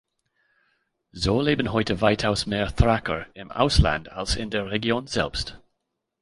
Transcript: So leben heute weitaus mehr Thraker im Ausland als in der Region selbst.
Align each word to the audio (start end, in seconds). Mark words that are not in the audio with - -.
So 1.13 1.39
leben 1.43 1.71
heute 1.73 2.01
weitaus 2.01 2.47
mehr 2.47 2.75
Thraker 2.75 3.27
im 3.35 3.51
Ausland 3.51 4.09
als 4.11 4.35
in 4.35 4.49
der 4.49 4.71
Region 4.71 5.05
selbst. 5.05 5.61